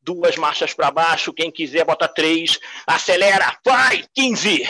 [0.00, 1.32] Duas marchas para baixo.
[1.32, 2.58] Quem quiser, bota três.
[2.86, 3.58] Acelera.
[3.64, 4.04] Vai!
[4.14, 4.62] Quinze.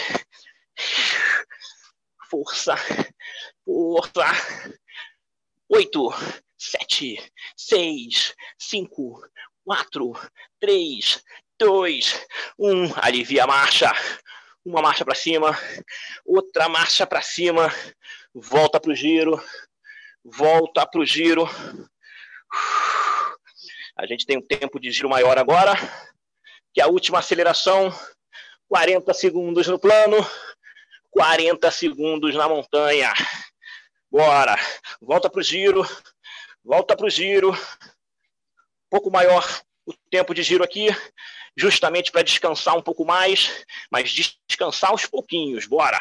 [2.30, 2.76] Força.
[3.64, 4.24] Força
[5.68, 6.11] oito,
[6.57, 7.20] sete,
[7.57, 9.20] seis, cinco,
[9.64, 10.12] quatro,
[10.59, 11.22] três,
[11.59, 12.26] dois,
[12.59, 12.90] um.
[12.96, 13.92] Alivia a marcha.
[14.64, 15.59] Uma marcha para cima,
[16.26, 17.72] outra marcha para cima.
[18.34, 19.42] Volta para o giro.
[20.25, 21.49] Volta para o giro.
[23.97, 25.75] A gente tem um tempo de giro maior agora,
[26.73, 27.93] que é a última aceleração.
[28.69, 30.16] 40 segundos no plano,
[31.11, 33.12] 40 segundos na montanha.
[34.11, 34.57] Bora.
[35.01, 35.87] Volta para o giro.
[36.64, 37.53] Volta para o giro.
[37.53, 39.45] Um pouco maior
[39.87, 40.89] o tempo de giro aqui,
[41.57, 45.66] justamente para descansar um pouco mais, mas descansar aos pouquinhos.
[45.66, 45.99] Bora.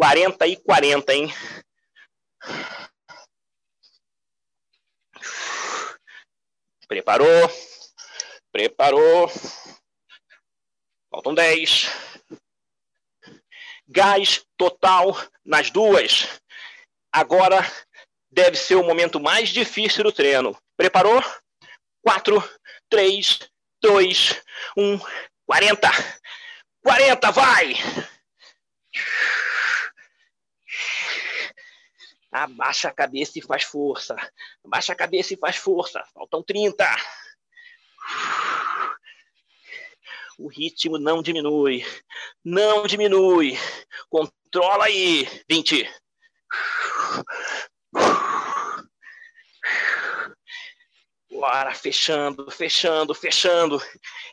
[0.00, 1.28] 40 e 40, hein?
[6.88, 7.50] Preparou.
[8.50, 9.30] Preparou.
[11.10, 11.90] Faltam 10
[13.86, 16.40] gás total nas duas.
[17.12, 17.58] Agora
[18.30, 20.56] deve ser o momento mais difícil do treino.
[20.78, 21.22] Preparou?
[22.02, 22.42] 4,
[22.88, 23.38] 3,
[23.82, 24.42] 2,
[24.78, 24.98] 1,
[25.44, 25.90] 40.
[26.82, 27.74] 40, vai!
[32.32, 34.16] Abaixa a cabeça e faz força.
[34.64, 36.04] Abaixa a cabeça e faz força.
[36.14, 36.84] Faltam 30
[40.40, 41.84] o ritmo não diminui.
[42.42, 43.58] Não diminui.
[44.08, 45.28] Controla aí.
[45.48, 45.88] 20.
[51.30, 53.82] Bora, fechando, fechando, fechando.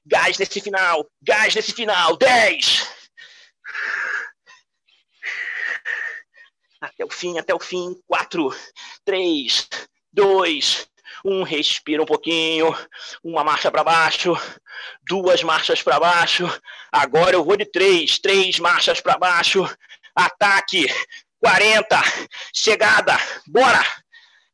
[0.05, 1.05] Gás nesse final.
[1.21, 2.15] Gás nesse final.
[2.15, 2.87] 10.
[6.80, 7.95] Até o fim, até o fim.
[8.07, 8.49] 4,
[9.03, 9.69] 3,
[10.13, 10.89] 2,
[11.25, 12.75] Um respira um pouquinho,
[13.23, 14.36] uma marcha para baixo,
[15.07, 16.45] duas marchas para baixo.
[16.91, 19.67] Agora eu vou de três, três marchas para baixo.
[20.15, 20.86] Ataque,
[21.39, 22.01] 40,
[22.53, 23.17] chegada,
[23.47, 23.84] bora!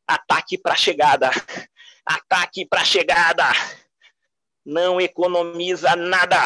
[0.06, 1.30] Ataque para chegada,
[2.04, 3.50] ataque para chegada.
[4.64, 6.44] Não economiza nada.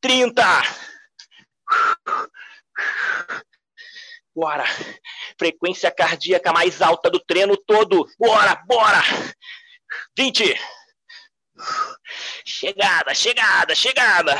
[0.00, 0.42] 30.
[4.38, 4.64] Bora.
[5.36, 8.08] Frequência cardíaca mais alta do treino todo.
[8.16, 9.02] Bora, bora.
[10.16, 10.54] 20.
[12.46, 14.36] Chegada, chegada, chegada.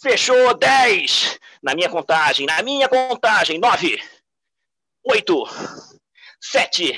[0.00, 1.36] Fechou 10.
[1.64, 3.58] Na minha contagem, na minha contagem.
[3.58, 4.00] 9,
[5.04, 5.44] 8,
[6.40, 6.96] 7,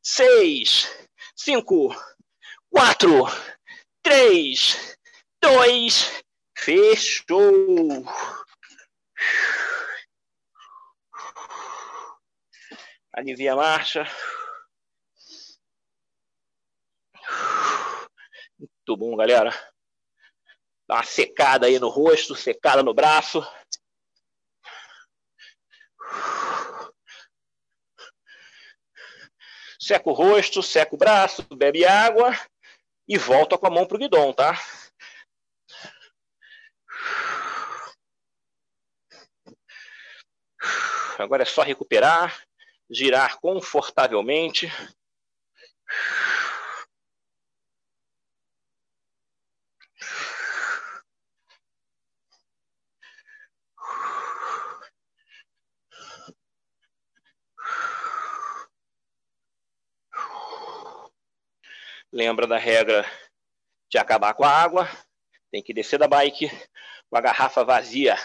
[0.00, 1.96] 6, 5,
[2.70, 3.24] 4,
[4.00, 4.96] 3,
[5.42, 6.24] 2,
[6.56, 8.04] Fechou.
[13.12, 14.04] Alivia a marcha.
[18.58, 19.50] Muito bom, galera.
[20.86, 23.42] Dá uma secada aí no rosto, secada no braço.
[29.78, 32.32] Seca o rosto, seca o braço, bebe água
[33.06, 34.54] e volta com a mão pro guidão, tá?
[41.18, 42.44] Agora é só recuperar,
[42.90, 44.68] girar confortavelmente.
[62.12, 63.04] Lembra da regra
[63.90, 64.88] de acabar com a água?
[65.50, 66.48] Tem que descer da bike
[67.08, 68.16] com a garrafa vazia.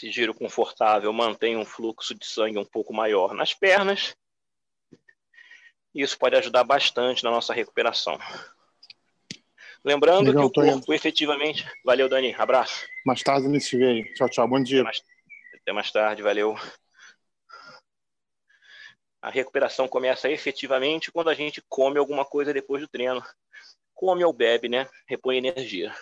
[0.00, 4.16] Esse giro confortável mantém um fluxo de sangue um pouco maior nas pernas.
[5.94, 8.18] Isso pode ajudar bastante na nossa recuperação.
[9.84, 11.70] Lembrando Legal, que o corpo efetivamente.
[11.84, 12.34] Valeu, Dani.
[12.34, 12.86] Abraço.
[13.04, 14.14] Mais tarde gente se vê aí.
[14.14, 14.48] Tchau, tchau.
[14.48, 14.80] Bom dia.
[14.80, 15.02] Até mais,
[15.60, 16.22] Até mais tarde.
[16.22, 16.56] Valeu.
[19.20, 23.22] A recuperação começa efetivamente quando a gente come alguma coisa depois do treino.
[23.92, 24.88] Come ou bebe, né?
[25.06, 25.94] Repõe energia.